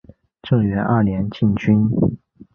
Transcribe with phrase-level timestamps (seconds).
[0.41, 1.87] 正元二年进军。